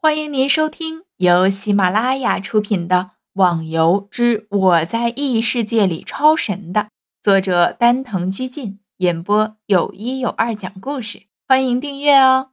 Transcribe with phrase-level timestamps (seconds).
[0.00, 2.96] 欢迎您收听由喜马拉雅出品的
[3.32, 6.90] 《网游之我在异世界里超神》的
[7.20, 12.50] 作者丹藤居进演播，有一有二讲故事，欢迎订阅哦。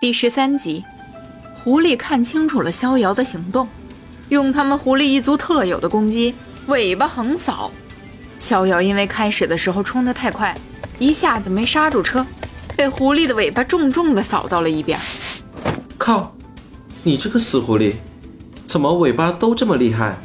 [0.00, 0.84] 第十三集，
[1.54, 3.68] 狐狸看清楚了逍遥的行动，
[4.30, 6.34] 用他们狐狸一族特有的攻击——
[6.66, 7.70] 尾巴横扫。
[8.40, 10.58] 逍遥因为开始的时候冲得太快，
[10.98, 12.26] 一下子没刹住车。
[12.82, 14.98] 被狐狸的尾巴重重的扫到了一边。
[15.96, 16.34] 靠！
[17.04, 17.92] 你这个死狐狸，
[18.66, 20.18] 怎么尾巴都这么厉害？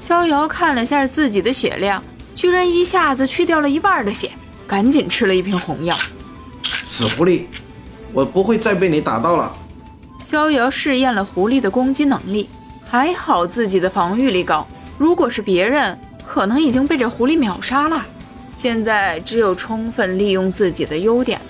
[0.00, 2.02] 逍遥看了下自己的血量，
[2.34, 4.32] 居然一下子去掉了一半的血，
[4.66, 5.96] 赶紧吃了一瓶红药。
[6.64, 7.42] 死狐狸，
[8.12, 9.56] 我不会再被你打到了。
[10.20, 12.48] 逍遥试验了狐狸的攻击能力，
[12.90, 14.66] 还好自己的防御力高，
[14.98, 18.04] 如果是别人，可能已经被这狐狸秒杀了。
[18.56, 21.47] 现在只有充分利用自己的优点了。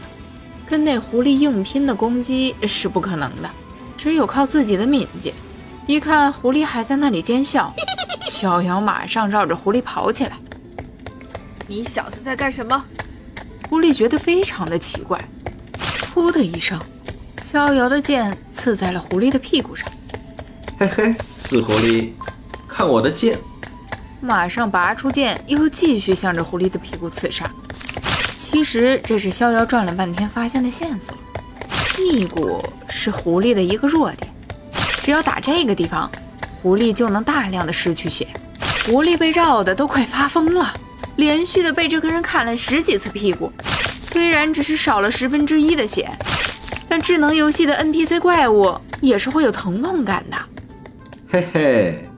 [0.69, 3.49] 跟那狐狸硬拼的攻击是不可能的，
[3.97, 5.33] 只有靠自己的敏捷。
[5.87, 7.75] 一看狐狸还在那里奸笑，
[8.27, 10.37] 逍遥马上绕着狐狸跑起来。
[11.67, 12.85] 你小子在干什么？
[13.69, 15.19] 狐狸觉得非常的奇怪。
[16.15, 16.79] 噗的一声，
[17.41, 19.89] 逍遥的剑刺在了狐狸的屁股上。
[20.79, 22.11] 嘿嘿，死狐狸，
[22.69, 23.39] 看我的剑！
[24.21, 27.51] 马上拔出剑，又继续向着狐狸的屁股刺杀。
[28.51, 31.15] 其实这是逍遥转了半天发现的线索，
[31.85, 34.33] 屁股是狐狸的一个弱点，
[35.03, 36.11] 只要打这个地方，
[36.63, 38.27] 狐狸就能大量的失去血。
[38.87, 40.73] 狐狸被绕的都快发疯了，
[41.17, 43.53] 连续的被这个人砍了十几次屁股，
[44.01, 46.11] 虽然只是少了十分之一的血，
[46.89, 50.37] 但智能游戏的 NPC 怪物也是会有疼痛感的。
[51.31, 52.09] 嘿嘿，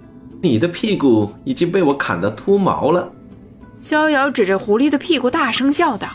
[0.40, 3.10] 你的屁股已经被我砍得秃毛了。
[3.80, 6.06] 逍遥指着狐狸的屁股大声笑道：“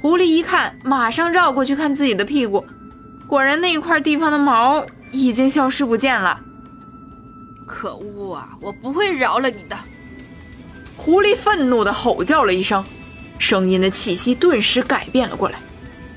[0.00, 2.64] 狐狸一看，马上绕过去看自己的屁股，
[3.26, 6.40] 果然那一块地方的毛已经消失不见了。
[7.66, 8.48] 可恶啊！
[8.62, 9.76] 我不会饶了你的！”
[10.96, 12.82] 狐狸愤怒地吼叫了一声，
[13.38, 15.58] 声音的气息顿时改变了过来，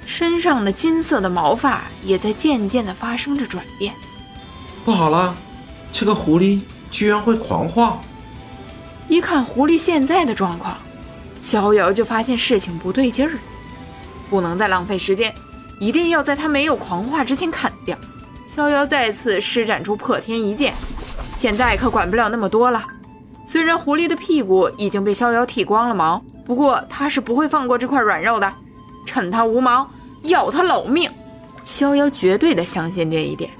[0.05, 3.93] 身上的金色的毛发也在渐渐地发生着转变。
[4.85, 5.35] 不好了，
[5.91, 7.99] 这个狐狸居然会狂化！
[9.09, 10.77] 一看狐狸现在的状况，
[11.41, 13.37] 逍遥就发现事情不对劲儿，
[14.33, 15.31] 不能再浪费时间，
[15.77, 17.95] 一定要在他没有狂化之前砍掉。
[18.47, 20.73] 逍遥再次施展出破天一剑，
[21.35, 22.83] 现在可管不了那么多了。
[23.45, 28.51] 虽然狐狸的屁股已经被逍遥剃光了毛，不过他是不会放过这块软肉的，
[29.05, 29.87] 趁他无毛，
[30.23, 31.07] 要他老命。
[31.63, 33.51] 逍遥绝对的相信这一点。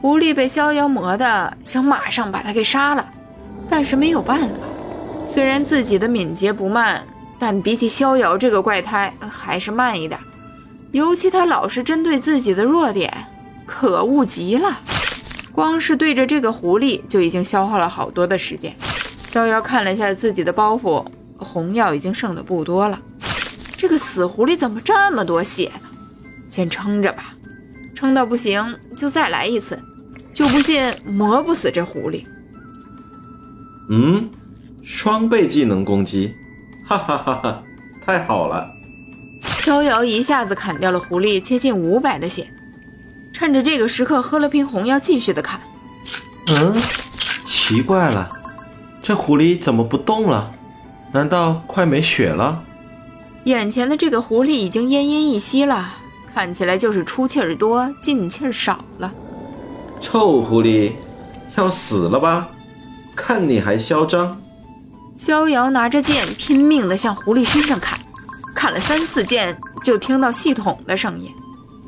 [0.00, 3.08] 狐狸被逍遥磨的想马上把他给杀了。
[3.70, 4.56] 但是没有办法，
[5.28, 7.06] 虽然自己的敏捷不慢，
[7.42, 10.20] 但比起逍遥这个怪胎还是慢一点。
[10.92, 13.12] 尤其他老是针对自己的弱点，
[13.66, 14.78] 可恶极了。
[15.50, 18.72] 光是对着这个狐狸就已经消耗了好多的时间。
[19.24, 21.04] 逍遥看了一下自己的包袱，
[21.36, 22.96] 红药已经剩的不多了。
[23.76, 25.88] 这个死狐狸怎么这么多血呢？
[26.48, 27.34] 先撑着吧，
[27.92, 29.76] 撑到不行就再来一次，
[30.32, 32.24] 就不信磨不死这狐狸。
[33.90, 34.30] 嗯，
[34.84, 36.32] 双倍技能攻击，
[36.92, 37.62] 哈哈哈哈！
[38.04, 38.70] 太好了！
[39.58, 42.46] 逍遥一下子砍掉了狐狸接近五百的血，
[43.32, 45.58] 趁着这个时刻喝了瓶红药，继续的砍。
[46.48, 46.74] 嗯，
[47.46, 48.28] 奇怪了，
[49.00, 50.52] 这狐狸怎么不动了？
[51.12, 52.62] 难道快没血了？
[53.44, 55.94] 眼前的这个狐狸已经奄奄一息了，
[56.34, 59.10] 看起来就是出气儿多，进气儿少了。
[60.00, 60.92] 臭狐狸，
[61.56, 62.48] 要死了吧？
[63.16, 64.38] 看你还嚣张！
[65.14, 67.98] 逍遥拿着剑拼命地向狐狸身上砍，
[68.54, 71.30] 砍了三四剑，就听到系统的声音：“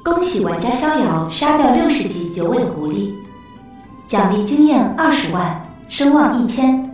[0.04, 3.12] 恭喜玩家逍遥杀掉六十级九尾狐狸，
[4.06, 6.90] 奖励经验二十万，声望一千。”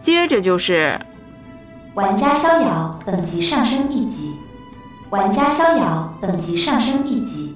[0.00, 0.98] 接着就是
[1.94, 4.32] ：“玩家逍遥等级上升一级，
[5.10, 7.54] 玩家逍遥等级上升一级。”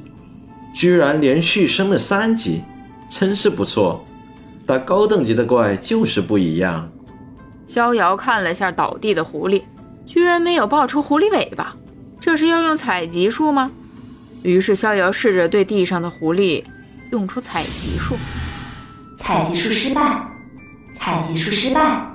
[0.75, 2.63] 居然连续升了三级，
[3.09, 4.05] 真是不错。
[4.67, 6.87] 打高等级的怪就是不一样。
[7.67, 9.63] 逍遥看了下倒地的狐狸，
[10.07, 11.75] 居然没有爆出狐狸尾巴，
[12.21, 13.71] 这是要用采集术吗？
[14.43, 16.63] 于是逍遥试着对地上的狐狸
[17.11, 18.15] 用出采集术。
[19.17, 20.25] 采集术失败，
[20.95, 22.07] 采集术失败，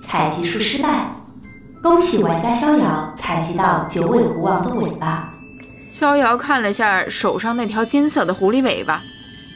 [0.00, 1.06] 采集术失败。
[1.82, 5.32] 恭喜玩家逍遥采集到九尾狐王的尾巴。
[5.90, 9.00] 逍遥看了下手上那条金色的狐狸尾巴。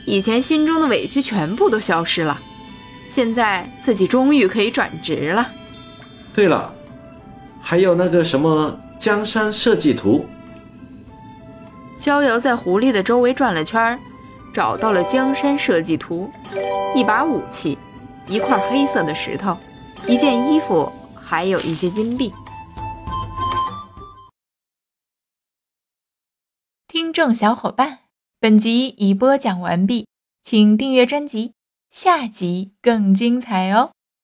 [0.06, 2.38] 以前心中的委屈全部都消失了，
[3.08, 5.46] 现在自己终于可以转职了。
[6.34, 6.72] 对了，
[7.60, 10.26] 还有那个什么江山设计图，
[11.96, 13.98] 逍遥在狐狸的周围转了圈，
[14.52, 16.30] 找到了江山设计图，
[16.94, 17.78] 一把武器，
[18.28, 19.56] 一块黑色的石头，
[20.06, 22.32] 一件衣服，还有一些金币。
[26.86, 27.98] 听众小伙伴，
[28.40, 30.06] 本集已播讲完毕，
[30.42, 31.52] 请订阅专辑，
[31.98, 33.95] 下集更精彩哦。